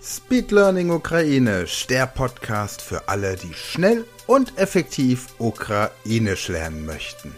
Speed 0.00 0.52
Learning 0.52 0.90
Ukrainisch, 0.92 1.88
der 1.88 2.06
Podcast 2.06 2.80
für 2.80 3.08
alle, 3.08 3.34
die 3.34 3.52
schnell 3.52 4.04
und 4.28 4.56
effektiv 4.56 5.26
Ukrainisch 5.38 6.46
lernen 6.46 6.86
möchten. 6.86 7.34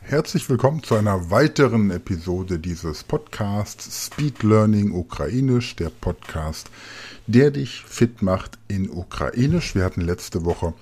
Herzlich 0.00 0.50
willkommen 0.50 0.82
zu 0.82 0.96
einer 0.96 1.30
weiteren 1.30 1.92
Episode 1.92 2.58
dieses 2.58 3.04
Podcasts 3.04 4.06
Speed 4.06 4.42
Learning 4.42 4.90
Ukrainisch, 4.90 5.76
der 5.76 5.90
Podcast, 5.90 6.68
der 7.28 7.52
dich 7.52 7.84
fit 7.84 8.22
macht 8.22 8.58
in 8.66 8.90
Ukrainisch. 8.90 9.76
Wir 9.76 9.84
hatten 9.84 10.00
letzte 10.00 10.44
Woche 10.44 10.74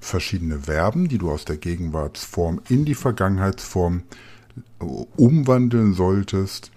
verschiedene 0.00 0.60
Verben, 0.60 1.08
die 1.08 1.18
du 1.18 1.30
aus 1.30 1.44
der 1.44 1.56
Gegenwartsform 1.56 2.60
in 2.68 2.84
die 2.84 2.94
Vergangenheitsform 2.94 4.02
äh, 4.80 4.84
umwandeln 5.16 5.94
solltest. 5.94 6.70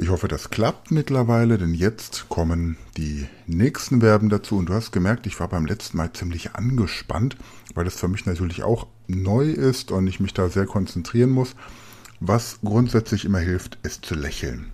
Ich 0.00 0.10
hoffe, 0.10 0.28
das 0.28 0.50
klappt 0.50 0.92
mittlerweile, 0.92 1.58
denn 1.58 1.74
jetzt 1.74 2.28
kommen 2.28 2.76
die 2.96 3.26
nächsten 3.46 4.00
Verben 4.00 4.28
dazu. 4.28 4.56
Und 4.56 4.68
du 4.68 4.74
hast 4.74 4.92
gemerkt, 4.92 5.26
ich 5.26 5.40
war 5.40 5.48
beim 5.48 5.66
letzten 5.66 5.96
Mal 5.96 6.12
ziemlich 6.12 6.54
angespannt, 6.54 7.36
weil 7.74 7.84
das 7.84 7.96
für 7.96 8.06
mich 8.06 8.24
natürlich 8.24 8.62
auch 8.62 8.86
neu 9.08 9.50
ist 9.50 9.90
und 9.90 10.06
ich 10.06 10.20
mich 10.20 10.34
da 10.34 10.48
sehr 10.50 10.66
konzentrieren 10.66 11.30
muss. 11.30 11.56
Was 12.20 12.60
grundsätzlich 12.64 13.24
immer 13.24 13.40
hilft, 13.40 13.78
ist 13.82 14.04
zu 14.04 14.14
lächeln. 14.14 14.70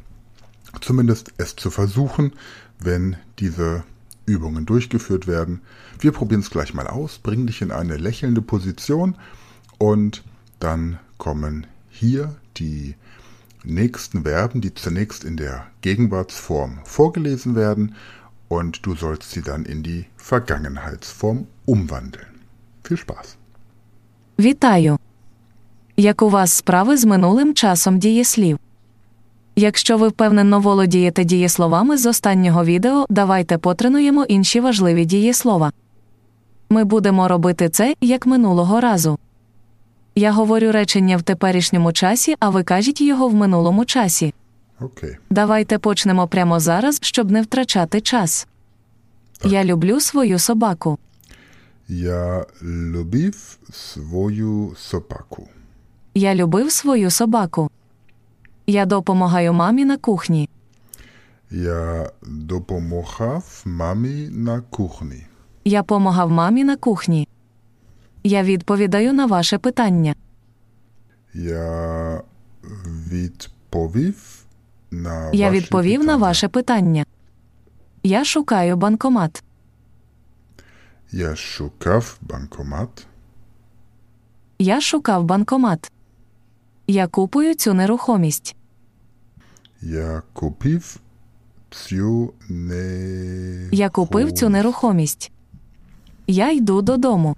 Zumindest 0.83 1.33
es 1.39 1.57
zu 1.57 1.71
versuchen, 1.71 2.35
wenn 2.79 3.17
diese 3.39 3.85
Übungen 4.26 4.66
durchgeführt 4.66 5.28
werden. 5.28 5.62
Wir 6.00 6.12
probieren 6.12 6.42
es 6.42 6.50
gleich 6.50 6.74
mal 6.74 6.88
aus, 6.88 7.20
bringen 7.20 7.48
dich 7.48 7.62
in 7.62 7.72
eine 7.72 7.98
lächelnde 7.98 8.42
Position 8.42 9.16
und 9.78 10.24
dann 10.60 11.00
kommen 11.18 11.68
hier 11.90 12.36
die 12.58 12.96
nächsten 13.64 14.24
Verben, 14.24 14.62
die 14.62 14.74
zunächst 14.74 15.24
in 15.24 15.38
der 15.38 15.68
Gegenwartsform 15.82 16.80
vorgelesen 16.84 17.56
werden 17.56 17.96
und 18.48 18.86
du 18.86 18.96
sollst 18.96 19.32
sie 19.32 19.42
dann 19.42 19.66
in 19.66 19.84
die 19.84 20.06
Vergangenheitsform 20.18 21.48
umwandeln. 21.66 22.28
Viel 22.84 22.98
Spaß. 22.98 23.38
Вітаю! 24.40 24.98
Як 25.98 26.22
у 26.22 26.30
вас 26.30 26.52
справи 26.54 26.98
з 26.98 27.06
минулим 27.06 27.54
часом 27.54 28.00
дієслів? 28.00 28.60
Якщо 29.57 29.99
ви 29.99 30.09
впевнено 30.09 30.61
володієте 30.61 31.25
дієсловами 31.25 31.97
з 31.97 32.07
останнього 32.07 32.65
відео, 32.65 33.07
давайте 33.09 33.59
потренуємо 33.59 34.25
інші 34.25 34.61
важливі 34.61 35.05
дієслова. 35.05 35.73
Ми 36.71 36.85
будемо 36.85 37.29
робити 37.29 37.69
це 37.69 37.95
як 38.01 38.27
минулого 38.27 38.81
разу. 38.81 39.19
Я 40.15 40.33
говорю 40.33 40.73
речення 40.73 41.17
в 41.17 41.23
теперішньому 41.23 41.93
часі, 41.93 42.37
а 42.41 42.51
ви 42.51 42.63
кажіть 42.63 43.01
його 43.01 43.29
в 43.29 43.35
минулому 43.35 43.85
часі. 43.85 44.35
Okay. 44.81 45.17
Давайте 45.31 45.79
почнемо 45.79 46.29
прямо 46.29 46.61
зараз, 46.61 46.99
щоб 47.03 47.31
не 47.31 47.43
втрачати 47.43 48.01
час. 48.01 48.47
Я 49.45 49.65
люблю 49.65 50.01
свою 50.01 50.39
собаку. 50.39 50.99
Я 51.89 52.45
любив 52.63 53.59
свою 53.73 54.75
собаку. 54.77 55.49
Я 56.15 56.35
любив 56.35 56.73
свою 56.73 57.11
собаку. 57.11 57.71
Я 58.67 58.87
допомагаю 58.87 59.53
мамі 59.53 59.85
на 59.85 59.97
кухні. 59.97 60.49
Я 61.51 62.11
допомагав 62.23 63.63
мамі 63.65 64.29
на 64.31 64.61
кухні. 64.61 65.27
Я 65.65 65.83
помагав 65.83 66.31
мамі 66.31 66.65
на 66.65 66.77
кухні. 66.77 67.29
Я 68.25 68.43
відповідаю 68.43 69.13
на 69.13 69.27
ваше 69.27 69.59
питання. 69.59 70.15
Я 71.35 72.23
відповів 73.11 74.45
на 74.91 75.31
Я 75.33 75.49
ваші 75.49 75.61
відповів 75.61 76.05
на 76.05 76.17
ваше 76.17 76.49
питання. 76.49 77.05
Я 78.03 78.25
шукаю 78.25 78.77
банкомат. 78.77 79.43
Я 81.13 81.37
шукав 81.37 82.19
банкомат. 82.21 83.07
Я 84.59 84.81
шукав 84.81 85.25
банкомат. 85.25 85.93
Я 86.87 87.07
купую 87.07 87.55
цю 87.55 87.75
нерухомість. 87.75 88.57
Я 89.83 90.23
купив 90.33 90.97
цю 91.71 92.33
не... 92.49 93.69
Я 93.73 93.91
купив 93.91 94.33
цю 94.33 94.49
нерухомість. 94.49 95.33
Я 96.27 96.53
йду 96.53 96.83
додому. 96.83 97.37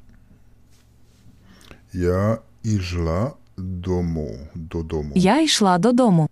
Я 1.92 2.38
ішла 2.62 3.32
дому, 3.56 4.38
додому. 4.54 5.12
Я 5.14 5.40
йшла 5.40 5.78
додому. 5.78 6.28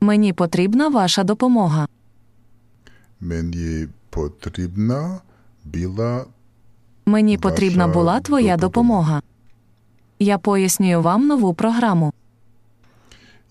Мені 0.00 0.32
потрібна 0.32 0.88
ваша 0.88 1.24
допомога. 1.24 1.88
Мені 3.20 3.88
потрібна 4.10 5.20
була 5.64 6.24
Мені 7.06 7.38
потрібна 7.38 7.88
була 7.88 8.20
твоя 8.20 8.56
допомога. 8.56 9.22
Я 10.22 10.38
пояснюю 10.38 11.00
вам 11.02 11.26
нову 11.26 11.54
програму. 11.54 12.12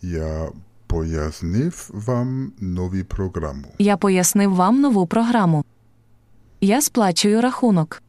Я 0.02 0.50
пояснив 0.88 1.90
вам 1.94 2.53
нову 2.59 3.03
програму. 3.03 3.66
Я 3.80 3.97
пояснив 3.97 4.56
вам 4.56 4.81
нову 4.81 5.07
програму. 5.07 5.66
Я 6.62 6.81
сплачую 6.81 7.41
рахунок. 7.41 8.03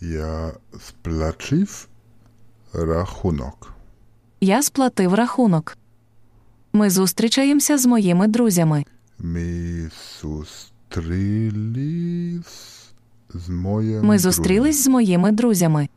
Я 0.00 0.52
сплачив 0.80 1.88
рахунок. 2.72 3.74
Я 4.40 4.62
сплатив 4.62 5.14
рахунок. 5.14 5.76
Ми 6.72 6.90
зустрічаємося 6.90 7.78
з 7.78 7.86
моїми 7.86 8.26
друзями. 8.26 8.84
Ми 9.18 9.90
зустрілись 10.22 11.32
з 13.34 13.48
моїм 13.48 14.04
Ми 14.04 14.18
зустрілись 14.18 14.84
з 14.84 14.88
моїми 14.88 15.32
друзями. 15.32 15.88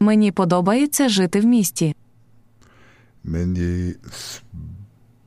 Мені 0.00 0.32
подобається 0.32 1.08
жити 1.08 1.40
в 1.40 1.44
місті. 1.44 1.94
Мені 3.24 3.94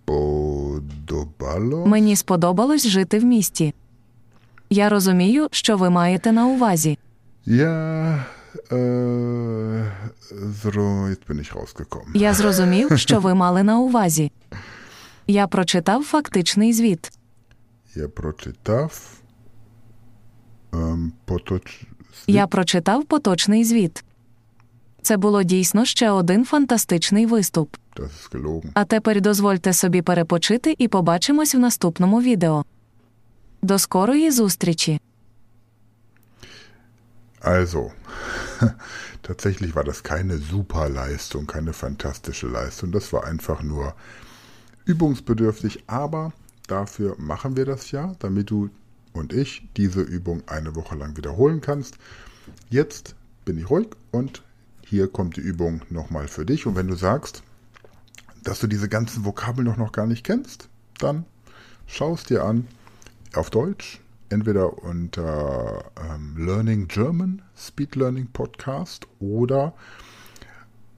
сподобало. 0.05 1.85
Мені 1.85 2.15
сподобалось 2.15 2.87
жити 2.87 3.19
в 3.19 3.23
місті. 3.23 3.73
Я 4.69 4.89
розумію, 4.89 5.47
що 5.51 5.77
ви 5.77 5.89
маєте 5.89 6.31
на 6.31 6.47
увазі. 6.47 6.97
Я 7.45 8.25
äh, 8.71 9.91
so, 10.63 11.07
jetzt 11.09 11.25
bin 11.27 11.39
ich 11.39 11.53
rausgekommen. 11.53 12.15
Я 12.15 12.33
зрозумів, 12.33 12.99
що 12.99 13.19
ви 13.19 13.33
мали 13.33 13.63
на 13.63 13.79
увазі. 13.79 14.31
Я 15.27 15.47
прочитав 15.47 16.03
фактичний 16.03 16.73
звіт. 16.73 17.11
Я 17.95 18.07
прочитав 18.07 19.11
ем, 20.73 21.13
поточ... 21.25 21.81
Я 22.27 22.47
прочитав 22.47 23.05
поточний 23.05 23.63
звіт. 23.63 24.03
Це 25.02 25.16
було 25.16 25.42
дійсно 25.42 25.84
ще 25.84 26.10
один 26.10 26.44
фантастичний 26.44 27.26
виступ. 27.26 27.76
Das 27.96 28.04
ist 28.04 28.30
gelogen. 28.32 28.70
А 28.74 28.84
тепер 28.84 29.20
дозвольте 29.20 29.72
собі 29.72 30.02
перепочити 30.02 30.74
і 30.78 30.88
побачимось 30.88 31.54
в 31.54 31.58
наступному 31.58 32.22
відео. 32.22 32.64
До 33.62 33.78
скорої 33.78 34.30
зустрічі! 34.30 35.00
Also, 37.44 37.90
tatsächlich 39.22 39.74
war 39.76 39.84
das 39.84 40.02
keine 40.02 40.38
super 40.38 40.88
Leistung, 40.88 41.46
keine 41.46 41.72
fantastische 41.74 42.48
Leistung. 42.48 42.90
Das 42.90 43.12
war 43.12 43.22
einfach 43.32 43.62
nur 43.62 43.92
übungsbedürftig, 44.86 45.84
aber 45.86 46.32
dafür 46.68 47.16
machen 47.18 47.56
wir 47.56 47.66
das 47.66 47.90
ja, 47.90 48.14
damit 48.18 48.50
du 48.50 48.70
und 49.12 49.32
ich 49.32 49.50
diese 49.76 50.00
Übung 50.00 50.42
eine 50.46 50.74
Woche 50.74 50.96
lang 50.96 51.16
wiederholen 51.18 51.60
kannst. 51.60 51.94
Jetzt 52.70 53.14
bin 53.44 53.58
ich 53.58 53.68
ruhig 53.70 53.88
und 54.10 54.42
hier 54.88 55.08
kommt 55.08 55.36
die 55.36 55.40
Übung 55.40 55.82
nochmal 55.90 56.28
für 56.28 56.44
dich. 56.44 56.66
Und 56.66 56.76
wenn 56.76 56.88
du 56.88 56.94
sagst, 56.94 57.42
dass 58.42 58.60
du 58.60 58.66
diese 58.66 58.88
ganzen 58.88 59.24
Vokabeln 59.24 59.66
noch, 59.66 59.76
noch 59.76 59.92
gar 59.92 60.06
nicht 60.06 60.24
kennst, 60.24 60.68
dann 60.98 61.24
schau 61.86 62.14
es 62.14 62.24
dir 62.24 62.44
an 62.44 62.68
auf 63.34 63.50
Deutsch, 63.50 64.00
entweder 64.28 64.82
unter 64.82 65.84
ähm, 65.96 66.36
Learning 66.36 66.88
German, 66.88 67.42
Speed 67.56 67.96
Learning 67.96 68.28
Podcast 68.28 69.06
oder 69.20 69.74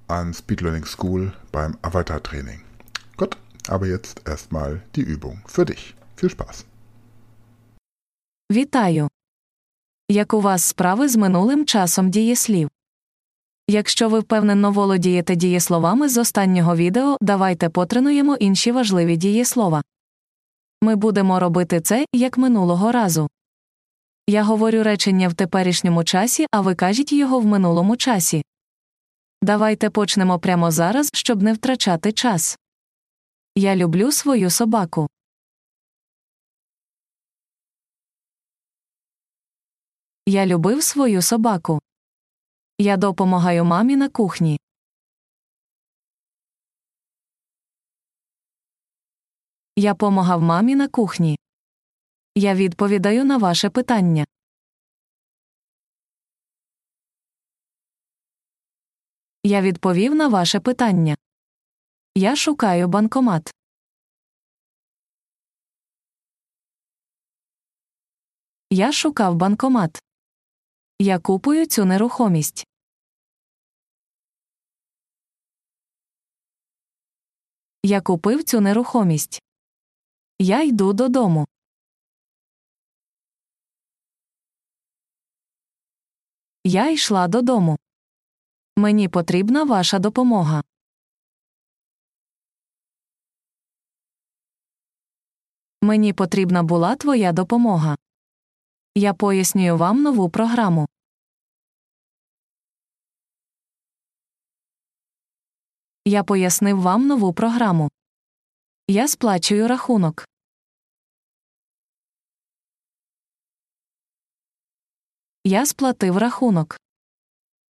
an 0.09 0.35
Speed 0.35 0.61
Learning 0.61 0.85
School 0.85 1.33
beim 1.53 1.77
Avatar 1.83 2.23
Training. 2.23 2.63
Gut, 3.17 3.37
aber 3.69 3.87
jetzt 3.87 4.23
erstmal 4.27 4.83
die 4.95 5.03
Übung 5.03 5.41
für 5.47 5.65
dich. 5.65 5.95
Viel 6.17 6.31
Spaß. 6.31 6.65
Вітаю! 8.53 9.09
Як 10.09 10.35
у 10.35 10.41
вас 10.41 10.65
справи 10.65 11.09
з 11.09 11.17
минулим 11.17 11.67
часом 11.67 12.11
дієслів? 12.11 12.69
Якщо 13.72 14.10
ви 14.10 14.20
впевнено 14.20 14.72
володієте 14.72 15.36
дієсловами 15.36 16.10
з 16.10 16.18
останнього 16.18 16.76
відео, 16.76 17.18
давайте 17.22 17.70
потренуємо 17.70 18.36
інші 18.36 18.72
важливі 18.72 19.18
дієслова. 19.18 19.84
Ми 20.82 20.96
будемо 20.96 21.40
робити 21.40 21.82
це 21.82 22.06
як 22.14 22.38
минулого 22.38 22.92
разу. 22.92 23.30
Я 24.28 24.44
говорю 24.44 24.84
речення 24.84 25.28
в 25.28 25.34
теперішньому 25.34 26.04
часі, 26.04 26.46
а 26.52 26.62
ви 26.62 26.76
кажіть 26.76 27.14
його 27.14 27.40
в 27.40 27.46
минулому 27.46 27.98
часі. 27.98 28.44
Давайте 29.42 29.90
почнемо 29.90 30.40
прямо 30.40 30.72
зараз, 30.72 31.10
щоб 31.14 31.42
не 31.42 31.54
втрачати 31.54 32.12
час. 32.12 32.58
Я 33.56 33.76
люблю 33.76 34.12
свою 34.12 34.50
собаку. 34.50 35.08
Я 40.26 40.46
любив 40.46 40.84
свою 40.84 41.22
собаку. 41.22 41.82
Я 42.82 42.98
допомагаю 42.98 43.66
мамі 43.66 43.96
на 43.98 44.10
кухні. 44.10 44.60
Я 49.76 49.96
помагав 49.96 50.42
мамі 50.42 50.76
на 50.76 50.88
кухні. 50.88 51.40
Я 52.36 52.56
відповідаю 52.56 53.26
на 53.26 53.38
ваше 53.38 53.70
питання. 53.70 54.26
Я 59.44 59.62
відповів 59.62 60.16
на 60.16 60.28
ваше 60.28 60.60
питання. 60.60 61.16
Я 62.16 62.36
шукаю 62.36 62.88
банкомат. 62.88 63.54
Я 68.70 68.92
шукав 68.92 69.36
банкомат. 69.36 70.04
Я 71.00 71.20
купую 71.20 71.66
цю 71.66 71.86
нерухомість. 71.86 72.71
Я 77.84 78.02
купив 78.02 78.44
цю 78.44 78.62
нерухомість. 78.62 79.42
Я 80.40 80.64
йду 80.64 80.94
додому. 80.94 81.48
Я 86.64 86.90
йшла 86.90 87.28
додому. 87.28 87.78
Мені 88.78 89.10
потрібна 89.10 89.64
ваша 89.64 90.00
допомога. 90.00 90.64
Мені 95.82 96.14
потрібна 96.14 96.64
була 96.64 96.96
твоя 96.96 97.32
допомога. 97.32 97.98
Я 98.96 99.14
пояснюю 99.14 99.78
вам 99.78 100.02
нову 100.02 100.30
програму. 100.30 100.88
Я 106.06 106.24
пояснив 106.24 106.82
вам 106.82 107.08
нову 107.08 107.34
програму. 107.34 107.90
Я 108.88 109.08
сплачую 109.08 109.68
рахунок. 109.68 110.26
Я 115.44 115.66
сплатив 115.66 116.18
рахунок. 116.18 116.78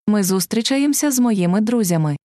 Ми 0.07 0.23
зустрічаємося 0.23 1.11
з 1.11 1.19
моїми 1.19 1.61
друзями. 1.61 2.17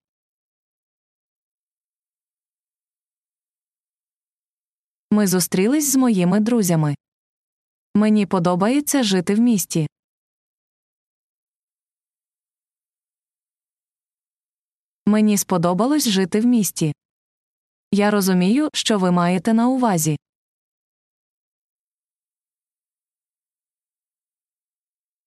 Ми 5.11 5.27
зустрілись 5.27 5.93
з 5.93 5.97
моїми 5.97 6.41
друзями. 6.41 6.95
Мені 7.95 8.27
подобається 8.27 9.03
жити 9.03 9.35
в 9.35 9.39
місті. 9.39 9.87
Мені 15.09 15.39
сподобалось 15.39 16.09
жити 16.09 16.41
в 16.41 16.47
місті. 16.47 16.95
Я 17.93 18.11
розумію, 18.11 18.69
що 18.75 18.99
ви 18.99 19.11
маєте 19.11 19.55
на 19.55 19.69
увазі. 19.69 20.17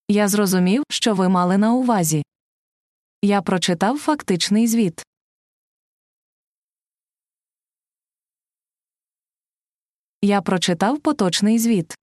Я 0.07 0.27
зрозумів, 0.27 0.83
що 0.89 1.15
ви 1.15 1.29
мали 1.29 1.57
на 1.57 1.73
увазі. 1.73 2.23
Я 3.21 3.41
прочитав 3.41 3.97
фактичний 3.97 4.67
звіт. 4.67 5.03
Я 10.21 10.41
прочитав 10.41 10.99
поточний 10.99 11.59
звіт. 11.59 11.95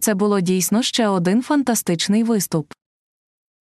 Це 0.00 0.14
було 0.14 0.40
дійсно 0.40 0.82
ще 0.82 1.08
один 1.08 1.42
фантастичний 1.42 2.24
виступ. 2.24 2.72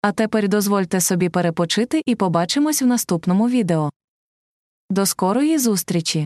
А 0.01 0.11
тепер 0.11 0.47
дозвольте 0.47 1.01
собі 1.01 1.29
перепочити 1.29 2.01
і 2.05 2.15
побачимось 2.15 2.81
в 2.81 2.85
наступному 2.85 3.49
відео. 3.49 3.89
До 4.89 5.05
скорої 5.05 5.57
зустрічі! 5.59 6.25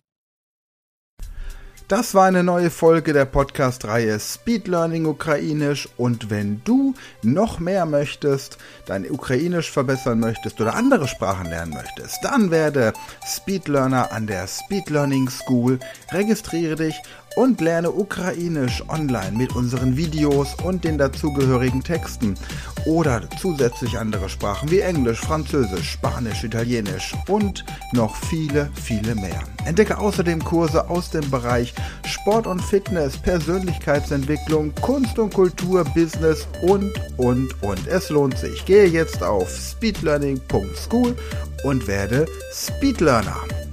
Das 1.92 2.14
war 2.14 2.28
eine 2.28 2.42
neue 2.42 2.70
Folge 2.70 3.12
der 3.12 3.26
Podcast-Reihe 3.26 4.18
Speed 4.18 4.70
Learning 4.70 5.06
Ukrainisch 5.06 5.90
und 5.98 6.30
wenn 6.30 6.62
du 6.64 6.94
noch 7.22 7.60
mehr 7.60 7.86
möchtest, 7.86 8.58
dein 8.86 9.12
Ukrainisch 9.12 9.70
verbessern 9.70 10.22
möchtest 10.22 10.62
oder 10.62 10.76
andere 10.76 11.10
Sprachen 11.10 11.48
lernen 11.50 11.74
möchtest, 11.74 12.18
dann 12.24 12.50
werde 12.50 12.94
Speed 13.26 13.68
Learner 13.68 14.10
an 14.14 14.26
der 14.26 14.48
Speed 14.48 14.90
Learning 14.90 15.30
School, 15.30 15.80
registriere 16.14 16.76
dich 16.78 16.96
und 17.37 17.61
lerne 17.61 17.93
Ukrainisch 17.93 18.83
online 18.89 19.37
mit 19.37 19.55
unseren 19.55 19.97
Videos 19.97 20.55
und 20.65 20.83
den 20.85 20.99
dazugehörigen 20.99 21.83
Texten 21.83 22.35
oder 22.87 23.23
zusätzlich 23.41 23.99
andere 23.99 24.29
Sprachen 24.29 24.71
wie 24.71 24.81
Englisch, 24.81 25.21
Französisch, 25.21 25.91
Spanisch, 25.93 26.43
Italienisch 26.43 27.15
und 27.29 27.65
noch 27.93 28.17
viele, 28.17 28.71
viele 28.75 29.15
mehr. 29.15 29.43
Entdecke 29.65 29.99
außerdem 29.99 30.43
Kurse 30.43 30.89
aus 30.89 31.11
dem 31.11 31.31
Bereich 31.31 31.75
Sport 32.07 32.47
und 32.47 32.63
Fitness, 32.63 33.17
Persönlichkeitsentwicklung, 33.19 34.75
Kunst 34.81 35.19
und 35.19 35.35
Kultur, 35.35 35.85
Business 35.95 36.49
und, 36.63 36.93
und, 37.19 37.63
und. 37.63 37.87
Es 37.87 38.09
lohnt 38.09 38.39
sich. 38.39 38.65
Gehe 38.65 38.87
jetzt 38.87 39.23
auf 39.23 39.51
speedlearning.school 39.51 41.15
und 41.65 41.87
werde 41.87 42.27
Speedlearner. 42.53 43.66